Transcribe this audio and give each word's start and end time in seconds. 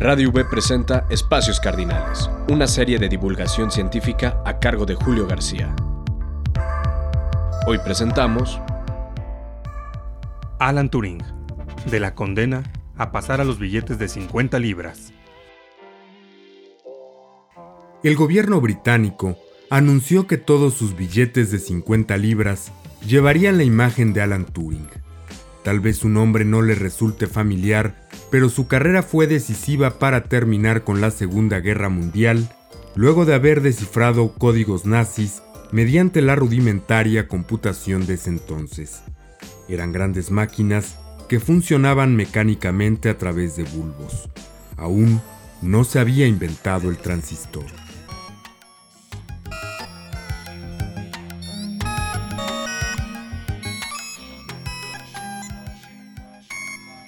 Radio 0.00 0.30
V 0.30 0.46
presenta 0.46 1.06
Espacios 1.10 1.60
Cardinales, 1.60 2.30
una 2.48 2.66
serie 2.66 2.98
de 2.98 3.10
divulgación 3.10 3.70
científica 3.70 4.42
a 4.46 4.58
cargo 4.58 4.86
de 4.86 4.94
Julio 4.94 5.26
García. 5.26 5.76
Hoy 7.66 7.76
presentamos 7.84 8.58
Alan 10.58 10.88
Turing, 10.88 11.22
de 11.90 12.00
la 12.00 12.14
condena 12.14 12.62
a 12.96 13.12
pasar 13.12 13.42
a 13.42 13.44
los 13.44 13.58
billetes 13.58 13.98
de 13.98 14.08
50 14.08 14.58
libras. 14.58 15.12
El 18.02 18.16
gobierno 18.16 18.58
británico 18.62 19.36
anunció 19.68 20.26
que 20.26 20.38
todos 20.38 20.72
sus 20.72 20.96
billetes 20.96 21.50
de 21.50 21.58
50 21.58 22.16
libras 22.16 22.72
llevarían 23.06 23.58
la 23.58 23.64
imagen 23.64 24.14
de 24.14 24.22
Alan 24.22 24.46
Turing. 24.46 24.88
Tal 25.62 25.80
vez 25.80 25.98
su 25.98 26.08
nombre 26.08 26.46
no 26.46 26.62
le 26.62 26.74
resulte 26.74 27.26
familiar, 27.26 27.99
pero 28.30 28.48
su 28.48 28.66
carrera 28.66 29.02
fue 29.02 29.26
decisiva 29.26 29.98
para 29.98 30.24
terminar 30.24 30.84
con 30.84 31.00
la 31.00 31.10
Segunda 31.10 31.60
Guerra 31.60 31.88
Mundial, 31.88 32.48
luego 32.94 33.24
de 33.24 33.34
haber 33.34 33.60
descifrado 33.60 34.32
códigos 34.34 34.86
nazis 34.86 35.42
mediante 35.72 36.22
la 36.22 36.36
rudimentaria 36.36 37.28
computación 37.28 38.06
de 38.06 38.14
ese 38.14 38.30
entonces. 38.30 39.02
Eran 39.68 39.92
grandes 39.92 40.30
máquinas 40.30 40.96
que 41.28 41.40
funcionaban 41.40 42.16
mecánicamente 42.16 43.08
a 43.08 43.18
través 43.18 43.56
de 43.56 43.64
bulbos. 43.64 44.28
Aún 44.76 45.20
no 45.62 45.84
se 45.84 46.00
había 46.00 46.26
inventado 46.26 46.90
el 46.90 46.98
transistor. 46.98 47.66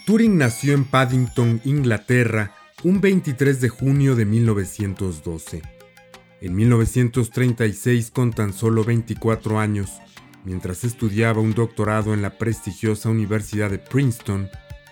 Turing 0.04 0.36
nació 0.36 0.74
en 0.74 0.84
Paddington, 0.84 1.60
Inglaterra, 1.64 2.52
un 2.82 3.00
23 3.00 3.60
de 3.60 3.68
junio 3.68 4.16
de 4.16 4.24
1912. 4.24 5.62
En 6.40 6.56
1936, 6.56 8.10
con 8.10 8.32
tan 8.32 8.52
solo 8.52 8.82
24 8.82 9.60
años, 9.60 10.00
mientras 10.44 10.82
estudiaba 10.82 11.40
un 11.40 11.54
doctorado 11.54 12.14
en 12.14 12.20
la 12.20 12.36
prestigiosa 12.36 13.10
Universidad 13.10 13.70
de 13.70 13.78
Princeton, 13.78 14.48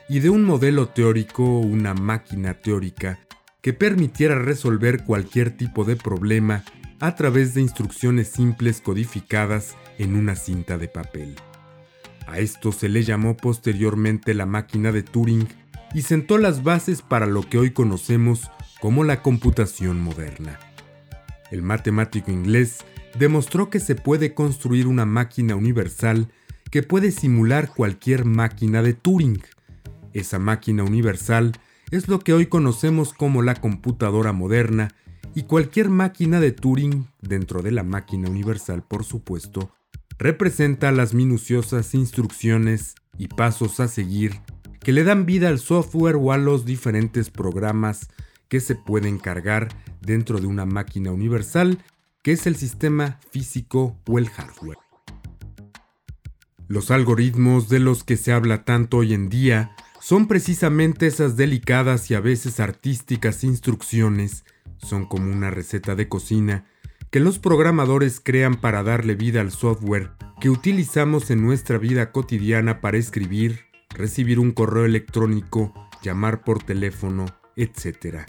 y 0.09 0.21
de 0.21 0.31
un 0.31 0.45
modelo 0.45 0.89
teórico 0.89 1.45
o 1.45 1.59
una 1.59 1.93
máquina 1.93 2.55
teórica 2.55 3.19
que 3.63 3.73
permitiera 3.73 4.37
resolver 4.37 5.03
cualquier 5.03 5.57
tipo 5.57 5.85
de 5.85 5.97
problema 5.97 6.63
a 7.01 7.17
través 7.17 7.55
de 7.55 7.63
instrucciones 7.63 8.29
simples 8.29 8.81
codificadas 8.81 9.75
en 9.99 10.15
una 10.15 10.37
cinta 10.37 10.79
de 10.79 10.87
papel. 10.87 11.35
A 12.31 12.39
esto 12.39 12.71
se 12.71 12.89
le 12.89 13.03
llamó 13.03 13.37
posteriormente 13.37 14.35
la 14.35 14.47
máquina 14.47 14.93
de 14.93 15.03
Turing 15.03 15.49
y 15.95 16.03
sentó 16.03 16.39
las 16.39 16.63
bases 16.63 17.03
para 17.03 17.27
lo 17.27 17.43
que 17.43 17.59
hoy 17.59 17.73
conocemos 17.73 18.53
como 18.81 19.03
la 19.03 19.21
computación 19.21 20.01
moderna. 20.01 20.61
El 21.51 21.63
matemático 21.63 22.31
inglés 22.31 22.85
demostró 23.19 23.69
que 23.69 23.81
se 23.81 23.97
puede 23.97 24.33
construir 24.33 24.87
una 24.87 25.07
máquina 25.07 25.57
universal 25.57 26.29
que 26.71 26.85
puede 26.85 27.11
simular 27.11 27.75
cualquier 27.75 28.25
máquina 28.25 28.81
de 28.81 28.95
Turing. 28.95 29.43
Esa 30.13 30.39
máquina 30.39 30.85
universal 30.85 31.53
es 31.91 32.07
lo 32.07 32.21
que 32.21 32.33
hoy 32.33 32.47
conocemos 32.47 33.13
como 33.13 33.43
la 33.43 33.57
computadora 33.57 34.33
moderna 34.33 34.95
y 35.35 35.43
cualquier 35.43 35.91
máquina 35.91 36.39
de 36.39 36.53
Turing, 36.53 37.09
dentro 37.21 37.63
de 37.63 37.73
la 37.73 37.83
máquina 37.83 38.31
universal 38.31 38.85
por 38.87 39.03
supuesto, 39.03 39.73
representa 40.21 40.93
las 40.93 41.15
minuciosas 41.15 41.95
instrucciones 41.95 42.95
y 43.17 43.29
pasos 43.29 43.81
a 43.81 43.89
seguir 43.89 44.39
que 44.81 44.93
le 44.93 45.03
dan 45.03 45.25
vida 45.25 45.49
al 45.49 45.59
software 45.59 46.17
o 46.17 46.33
a 46.33 46.37
los 46.37 46.67
diferentes 46.67 47.31
programas 47.31 48.09
que 48.49 48.61
se 48.61 48.75
pueden 48.75 49.19
cargar 49.19 49.69
dentro 50.03 50.39
de 50.39 50.47
una 50.47 50.67
máquina 50.67 51.11
universal 51.11 51.83
que 52.23 52.33
es 52.33 52.47
el 52.47 52.57
sistema 52.57 53.19
físico 53.31 53.99
o 54.07 54.19
el 54.19 54.29
hardware. 54.29 54.77
Los 56.69 56.91
algoritmos 56.91 57.71
de 57.71 57.79
los 57.79 58.05
que 58.05 58.19
se 58.19 58.33
habla 58.33 58.65
tanto 58.65 58.99
hoy 58.99 59.15
en 59.15 59.31
día 59.31 59.75
son 60.03 60.29
precisamente 60.29 61.07
esas 61.07 61.37
delicadas 61.37 62.11
y 62.11 62.15
a 62.15 62.21
veces 62.21 62.61
artísticas 62.61 63.43
instrucciones, 63.43 64.45
son 64.77 65.07
como 65.07 65.33
una 65.33 65.51
receta 65.51 65.95
de 65.95 66.09
cocina 66.09 66.67
que 67.11 67.19
los 67.19 67.41
programadores 67.41 68.21
crean 68.21 68.55
para 68.55 68.85
darle 68.85 69.17
vida 69.17 69.41
al 69.41 69.51
software 69.51 70.13
que 70.41 70.49
utilizamos 70.49 71.31
en 71.31 71.43
nuestra 71.43 71.77
vida 71.77 72.13
cotidiana 72.13 72.81
para 72.81 72.99
escribir, 72.99 73.67
recibir 73.91 74.39
un 74.39 74.53
correo 74.53 74.85
electrónico, 74.85 75.75
llamar 76.03 76.45
por 76.45 76.63
teléfono, 76.63 77.27
etc. 77.57 78.21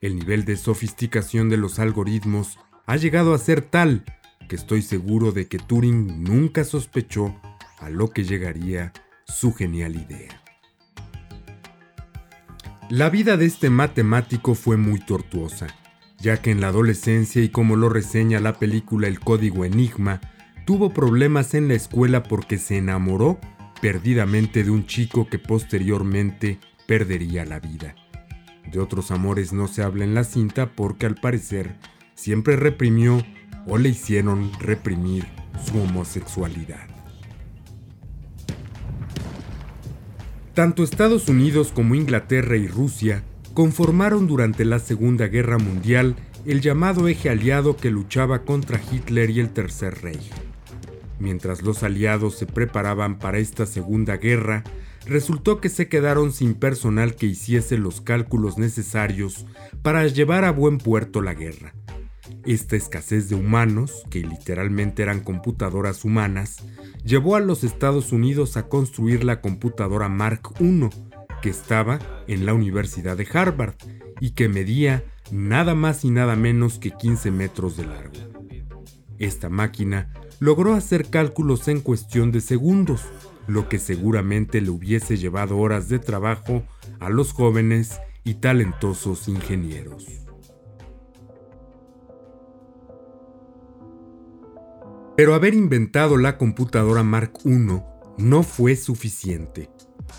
El 0.00 0.16
nivel 0.16 0.44
de 0.44 0.56
sofisticación 0.56 1.48
de 1.48 1.56
los 1.56 1.78
algoritmos 1.78 2.58
ha 2.86 2.96
llegado 2.96 3.34
a 3.34 3.38
ser 3.38 3.62
tal 3.62 4.04
que 4.48 4.56
estoy 4.56 4.82
seguro 4.82 5.30
de 5.30 5.46
que 5.46 5.58
Turing 5.58 6.24
nunca 6.24 6.64
sospechó 6.64 7.40
a 7.78 7.88
lo 7.88 8.10
que 8.10 8.24
llegaría 8.24 8.92
su 9.26 9.54
genial 9.54 9.94
idea. 9.94 10.42
La 12.90 13.08
vida 13.08 13.36
de 13.36 13.46
este 13.46 13.70
matemático 13.70 14.54
fue 14.54 14.76
muy 14.76 14.98
tortuosa 15.00 15.68
ya 16.22 16.40
que 16.40 16.52
en 16.52 16.60
la 16.60 16.68
adolescencia 16.68 17.42
y 17.42 17.48
como 17.48 17.74
lo 17.74 17.88
reseña 17.88 18.38
la 18.38 18.54
película 18.60 19.08
El 19.08 19.18
Código 19.18 19.64
Enigma, 19.64 20.20
tuvo 20.64 20.94
problemas 20.94 21.54
en 21.54 21.66
la 21.66 21.74
escuela 21.74 22.22
porque 22.22 22.58
se 22.58 22.78
enamoró 22.78 23.40
perdidamente 23.80 24.62
de 24.62 24.70
un 24.70 24.86
chico 24.86 25.26
que 25.26 25.40
posteriormente 25.40 26.60
perdería 26.86 27.44
la 27.44 27.58
vida. 27.58 27.96
De 28.70 28.78
otros 28.78 29.10
amores 29.10 29.52
no 29.52 29.66
se 29.66 29.82
habla 29.82 30.04
en 30.04 30.14
la 30.14 30.22
cinta 30.22 30.70
porque 30.76 31.06
al 31.06 31.16
parecer 31.16 31.74
siempre 32.14 32.54
reprimió 32.54 33.26
o 33.66 33.76
le 33.76 33.88
hicieron 33.88 34.52
reprimir 34.60 35.26
su 35.66 35.76
homosexualidad. 35.80 36.86
Tanto 40.54 40.84
Estados 40.84 41.28
Unidos 41.28 41.72
como 41.74 41.96
Inglaterra 41.96 42.56
y 42.56 42.68
Rusia 42.68 43.24
conformaron 43.54 44.26
durante 44.26 44.64
la 44.64 44.78
Segunda 44.78 45.28
Guerra 45.28 45.58
Mundial 45.58 46.16
el 46.46 46.60
llamado 46.60 47.08
eje 47.08 47.30
aliado 47.30 47.76
que 47.76 47.90
luchaba 47.90 48.44
contra 48.44 48.80
Hitler 48.90 49.30
y 49.30 49.40
el 49.40 49.50
Tercer 49.50 50.02
Reich. 50.02 50.30
Mientras 51.18 51.62
los 51.62 51.82
aliados 51.82 52.36
se 52.36 52.46
preparaban 52.46 53.18
para 53.18 53.38
esta 53.38 53.66
Segunda 53.66 54.16
Guerra, 54.16 54.64
resultó 55.06 55.60
que 55.60 55.68
se 55.68 55.88
quedaron 55.88 56.32
sin 56.32 56.54
personal 56.54 57.14
que 57.14 57.26
hiciese 57.26 57.78
los 57.78 58.00
cálculos 58.00 58.58
necesarios 58.58 59.46
para 59.82 60.06
llevar 60.06 60.44
a 60.44 60.50
buen 60.50 60.78
puerto 60.78 61.22
la 61.22 61.34
guerra. 61.34 61.74
Esta 62.44 62.74
escasez 62.74 63.28
de 63.28 63.36
humanos, 63.36 64.04
que 64.10 64.20
literalmente 64.20 65.02
eran 65.02 65.20
computadoras 65.20 66.04
humanas, 66.04 66.56
llevó 67.04 67.36
a 67.36 67.40
los 67.40 67.62
Estados 67.62 68.10
Unidos 68.12 68.56
a 68.56 68.68
construir 68.68 69.22
la 69.22 69.40
computadora 69.40 70.08
Mark 70.08 70.54
I, 70.58 70.88
que 71.42 71.50
estaba 71.50 71.98
en 72.26 72.46
la 72.46 72.54
Universidad 72.54 73.18
de 73.18 73.28
Harvard 73.30 73.74
y 74.20 74.30
que 74.30 74.48
medía 74.48 75.04
nada 75.30 75.74
más 75.74 76.04
y 76.06 76.10
nada 76.10 76.36
menos 76.36 76.78
que 76.78 76.92
15 76.92 77.30
metros 77.30 77.76
de 77.76 77.84
largo. 77.84 78.14
Esta 79.18 79.50
máquina 79.50 80.10
logró 80.40 80.72
hacer 80.72 81.10
cálculos 81.10 81.68
en 81.68 81.80
cuestión 81.80 82.32
de 82.32 82.40
segundos, 82.40 83.02
lo 83.46 83.68
que 83.68 83.78
seguramente 83.78 84.60
le 84.60 84.70
hubiese 84.70 85.18
llevado 85.18 85.58
horas 85.58 85.88
de 85.88 85.98
trabajo 85.98 86.62
a 87.00 87.10
los 87.10 87.32
jóvenes 87.32 88.00
y 88.24 88.34
talentosos 88.34 89.28
ingenieros. 89.28 90.06
Pero 95.16 95.34
haber 95.34 95.54
inventado 95.54 96.16
la 96.16 96.38
computadora 96.38 97.02
Mark 97.02 97.32
I 97.44 97.82
no 98.18 98.42
fue 98.42 98.76
suficiente. 98.76 99.68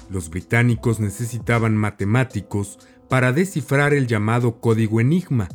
Los 0.09 0.29
británicos 0.29 0.99
necesitaban 0.99 1.75
matemáticos 1.75 2.79
para 3.09 3.31
descifrar 3.31 3.93
el 3.93 4.07
llamado 4.07 4.59
código 4.59 4.99
Enigma, 4.99 5.49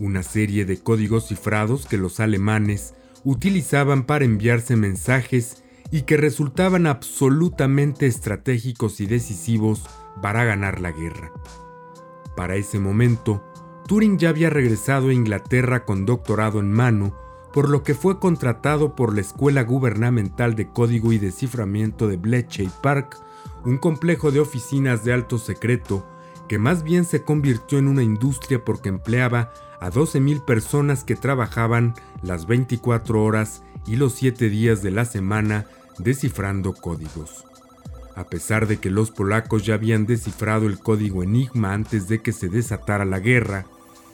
una 0.00 0.22
serie 0.22 0.64
de 0.64 0.78
códigos 0.78 1.28
cifrados 1.28 1.86
que 1.86 1.98
los 1.98 2.20
alemanes 2.20 2.94
utilizaban 3.24 4.04
para 4.04 4.24
enviarse 4.24 4.76
mensajes 4.76 5.62
y 5.90 6.02
que 6.02 6.16
resultaban 6.16 6.86
absolutamente 6.86 8.06
estratégicos 8.06 9.00
y 9.00 9.06
decisivos 9.06 9.84
para 10.20 10.44
ganar 10.44 10.80
la 10.80 10.92
guerra. 10.92 11.32
Para 12.36 12.56
ese 12.56 12.78
momento, 12.78 13.42
Turing 13.86 14.18
ya 14.18 14.28
había 14.28 14.50
regresado 14.50 15.08
a 15.08 15.14
Inglaterra 15.14 15.84
con 15.84 16.04
doctorado 16.04 16.60
en 16.60 16.72
mano, 16.72 17.16
por 17.52 17.70
lo 17.70 17.82
que 17.82 17.94
fue 17.94 18.20
contratado 18.20 18.94
por 18.94 19.14
la 19.14 19.22
Escuela 19.22 19.62
Gubernamental 19.62 20.54
de 20.54 20.68
Código 20.68 21.12
y 21.12 21.18
Desciframiento 21.18 22.06
de 22.06 22.18
Bletchley 22.18 22.70
Park 22.82 23.16
un 23.64 23.78
complejo 23.78 24.30
de 24.30 24.40
oficinas 24.40 25.04
de 25.04 25.12
alto 25.12 25.38
secreto 25.38 26.06
que 26.48 26.58
más 26.58 26.82
bien 26.82 27.04
se 27.04 27.22
convirtió 27.22 27.78
en 27.78 27.88
una 27.88 28.02
industria 28.02 28.64
porque 28.64 28.88
empleaba 28.88 29.52
a 29.80 29.90
12.000 29.90 30.44
personas 30.44 31.04
que 31.04 31.14
trabajaban 31.14 31.94
las 32.22 32.46
24 32.46 33.22
horas 33.22 33.62
y 33.86 33.96
los 33.96 34.14
7 34.14 34.48
días 34.48 34.82
de 34.82 34.90
la 34.90 35.04
semana 35.04 35.66
descifrando 35.98 36.74
códigos. 36.74 37.44
A 38.16 38.24
pesar 38.24 38.66
de 38.66 38.78
que 38.78 38.90
los 38.90 39.10
polacos 39.10 39.64
ya 39.64 39.74
habían 39.74 40.06
descifrado 40.06 40.66
el 40.66 40.78
código 40.78 41.22
Enigma 41.22 41.72
antes 41.72 42.08
de 42.08 42.20
que 42.20 42.32
se 42.32 42.48
desatara 42.48 43.04
la 43.04 43.20
guerra, 43.20 43.66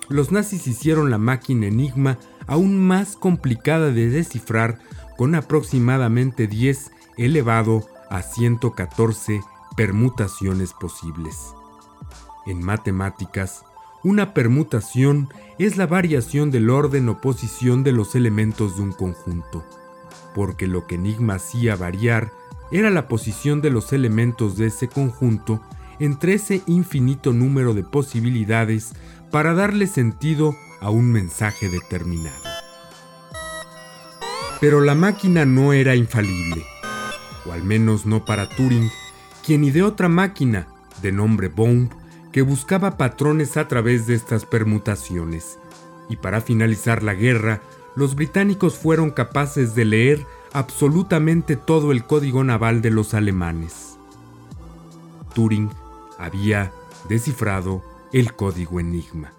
los 0.09 0.31
nazis 0.31 0.67
hicieron 0.67 1.11
la 1.11 1.17
máquina 1.17 1.67
Enigma 1.67 2.19
aún 2.47 2.79
más 2.79 3.17
complicada 3.17 3.91
de 3.91 4.11
descifrar 4.11 4.79
con 5.17 5.35
aproximadamente 5.35 6.47
10 6.47 6.91
elevado 7.17 7.87
a 8.15 8.23
114 8.23 9.43
permutaciones 9.77 10.73
posibles. 10.73 11.53
En 12.47 12.63
matemáticas, 12.63 13.65
una 14.05 14.35
permutación 14.35 15.29
es 15.59 15.77
la 15.77 15.89
variación 15.89 16.53
del 16.53 16.71
orden 16.71 17.09
o 17.09 17.21
posición 17.21 17.83
de 17.83 17.91
los 17.91 18.15
elementos 18.15 18.77
de 18.77 18.83
un 18.83 18.93
conjunto, 18.93 19.65
porque 20.33 20.69
lo 20.69 20.87
que 20.87 20.95
Enigma 20.95 21.35
hacía 21.35 21.75
variar 21.75 22.31
era 22.71 22.89
la 22.89 23.09
posición 23.09 23.61
de 23.61 23.71
los 23.71 23.93
elementos 23.93 24.57
de 24.57 24.67
ese 24.67 24.87
conjunto 24.87 25.61
entre 25.99 26.35
ese 26.35 26.63
infinito 26.67 27.33
número 27.33 27.75
de 27.75 27.83
posibilidades 27.83 28.93
para 29.33 29.55
darle 29.55 29.89
sentido 29.89 30.55
a 30.81 30.89
un 30.89 31.11
mensaje 31.11 31.69
determinado. 31.69 32.45
Pero 34.61 34.81
la 34.83 34.95
máquina 34.95 35.45
no 35.45 35.73
era 35.73 35.97
infalible, 35.97 36.65
o 37.47 37.53
al 37.53 37.63
menos 37.63 38.07
no 38.07 38.25
para 38.25 38.49
Turing, 38.49 38.91
quien 39.45 39.65
ideó 39.65 39.89
otra 39.89 40.09
máquina, 40.09 40.67
de 41.03 41.13
nombre 41.13 41.49
Bomb, 41.49 41.91
que 42.33 42.43
buscaba 42.43 42.97
patrones 42.97 43.57
a 43.57 43.69
través 43.69 44.07
de 44.07 44.15
estas 44.15 44.45
permutaciones. 44.45 45.59
Y 46.09 46.17
para 46.17 46.41
finalizar 46.41 47.03
la 47.03 47.15
guerra, 47.15 47.61
los 47.97 48.15
británicos 48.15 48.77
fueron 48.77 49.11
capaces 49.11 49.75
de 49.75 49.85
leer 49.85 50.27
absolutamente 50.53 51.57
todo 51.57 51.93
el 51.93 52.05
código 52.05 52.43
naval 52.45 52.83
de 52.83 52.91
los 52.91 53.15
alemanes. 53.15 53.99
Turing 55.35 55.71
había 56.19 56.73
descifrado 57.09 57.83
el 58.13 58.33
código 58.35 58.81
Enigma. 58.81 59.33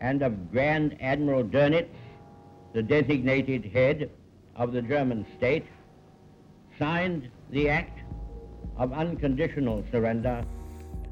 And 0.00 0.22
of 0.22 0.32
Grand 0.52 0.96
Admiral 1.00 1.50
Dönitz, 1.50 1.88
the 2.72 2.82
designated 2.82 3.64
head 3.64 4.10
of 4.54 4.72
the 4.72 4.82
German 4.82 5.26
state, 5.36 5.64
signed 6.78 7.30
the 7.50 7.70
act 7.70 7.98
of 8.76 8.92
unconditional 8.92 9.84
surrender 9.90 10.44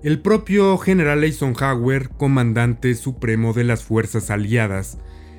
el 0.02 0.20
propio 0.20 0.76
general 0.76 1.24
Eisenhower, 1.24 2.10
comandante 2.10 2.94
supremo 2.94 3.52
de 3.52 3.64
las 3.64 3.82
fuerzas 3.82 4.30
aliadas, 4.30 4.98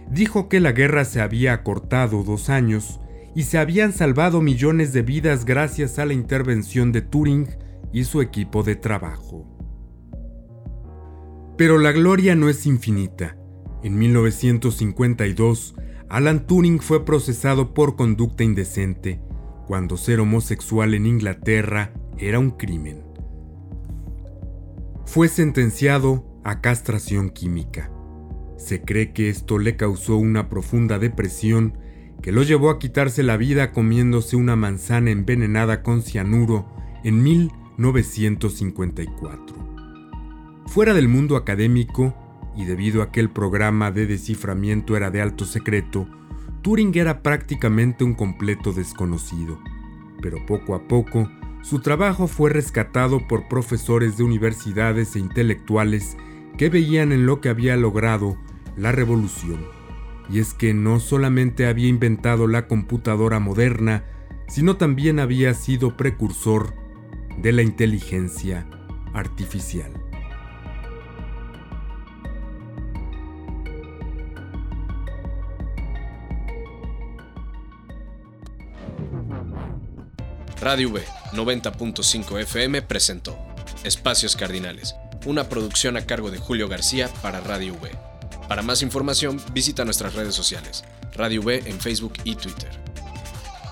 dijo 0.09 0.49
que 0.49 0.59
la 0.59 0.71
guerra 0.71 1.05
se 1.05 1.21
había 1.21 1.53
acortado 1.53 2.23
dos 2.23 2.49
años 2.49 2.99
y 3.35 3.43
se 3.43 3.59
habían 3.59 3.93
salvado 3.93 4.41
millones 4.41 4.93
de 4.93 5.03
vidas 5.03 5.45
gracias 5.45 5.99
a 5.99 6.05
la 6.05 6.13
intervención 6.13 6.91
de 6.91 7.01
Turing 7.01 7.47
y 7.93 8.03
su 8.05 8.21
equipo 8.21 8.63
de 8.63 8.75
trabajo. 8.75 9.45
Pero 11.55 11.77
la 11.77 11.91
gloria 11.91 12.35
no 12.35 12.49
es 12.49 12.65
infinita. 12.65 13.37
En 13.83 13.97
1952, 13.97 15.75
Alan 16.09 16.47
Turing 16.47 16.79
fue 16.79 17.05
procesado 17.05 17.73
por 17.73 17.95
conducta 17.95 18.43
indecente, 18.43 19.21
cuando 19.67 19.97
ser 19.97 20.19
homosexual 20.19 20.93
en 20.93 21.05
Inglaterra 21.05 21.93
era 22.17 22.39
un 22.39 22.51
crimen 22.51 23.07
fue 25.07 25.27
sentenciado 25.29 26.23
a 26.43 26.61
castración 26.61 27.29
química. 27.29 27.89
Se 28.57 28.81
cree 28.81 29.13
que 29.13 29.29
esto 29.29 29.57
le 29.57 29.77
causó 29.77 30.17
una 30.17 30.49
profunda 30.49 30.99
depresión 30.99 31.77
que 32.21 32.33
lo 32.33 32.43
llevó 32.43 32.69
a 32.69 32.77
quitarse 32.77 33.23
la 33.23 33.37
vida 33.37 33.71
comiéndose 33.71 34.35
una 34.35 34.57
manzana 34.57 35.11
envenenada 35.11 35.81
con 35.81 36.01
cianuro 36.01 36.67
en 37.05 37.23
1954. 37.23 39.55
Fuera 40.67 40.93
del 40.93 41.07
mundo 41.07 41.37
académico, 41.37 42.13
y 42.55 42.65
debido 42.65 43.01
a 43.01 43.11
que 43.11 43.21
el 43.21 43.29
programa 43.29 43.91
de 43.91 44.07
desciframiento 44.07 44.97
era 44.97 45.09
de 45.09 45.21
alto 45.21 45.45
secreto, 45.45 46.05
Turing 46.67 46.91
era 46.97 47.23
prácticamente 47.23 48.03
un 48.03 48.13
completo 48.13 48.73
desconocido. 48.73 49.57
Pero 50.21 50.45
poco 50.45 50.75
a 50.75 50.85
poco, 50.85 51.31
su 51.61 51.79
trabajo 51.79 52.27
fue 52.27 52.49
rescatado 52.49 53.25
por 53.25 53.47
profesores 53.47 54.17
de 54.17 54.25
universidades 54.25 55.15
e 55.15 55.19
intelectuales 55.19 56.17
que 56.57 56.67
veían 56.67 57.13
en 57.13 57.25
lo 57.25 57.39
que 57.39 57.47
había 57.47 57.77
logrado 57.77 58.37
la 58.75 58.91
revolución. 58.91 59.65
Y 60.29 60.39
es 60.39 60.53
que 60.53 60.73
no 60.73 60.99
solamente 60.99 61.67
había 61.67 61.87
inventado 61.87 62.47
la 62.47 62.67
computadora 62.67 63.39
moderna, 63.39 64.03
sino 64.49 64.75
también 64.75 65.21
había 65.21 65.53
sido 65.53 65.95
precursor 65.95 66.73
de 67.37 67.53
la 67.53 67.61
inteligencia 67.61 68.67
artificial. 69.13 70.06
Radio 80.61 80.89
V 80.89 81.03
90.5 81.33 82.41
FM 82.41 82.81
presentó 82.81 83.37
Espacios 83.83 84.35
Cardinales, 84.35 84.95
una 85.25 85.49
producción 85.49 85.97
a 85.97 86.05
cargo 86.05 86.31
de 86.31 86.39
Julio 86.39 86.67
García 86.67 87.09
para 87.21 87.41
Radio 87.41 87.75
V. 87.75 87.91
Para 88.47 88.63
más 88.63 88.81
información, 88.81 89.39
visita 89.53 89.85
nuestras 89.85 90.15
redes 90.15 90.33
sociales, 90.33 90.83
Radio 91.13 91.41
V 91.41 91.61
en 91.65 91.79
Facebook 91.79 92.13
y 92.23 92.35
Twitter. 92.35 92.71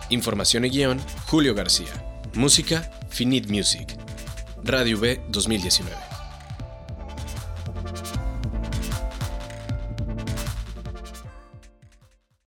Información 0.10 0.66
y 0.66 0.70
guion, 0.70 1.00
Julio 1.26 1.56
García. 1.56 1.92
Música, 2.36 2.92
Finite 3.10 3.52
Music. 3.52 3.98
Radio 4.64 5.00
V 5.00 5.22
2019. 5.30 6.05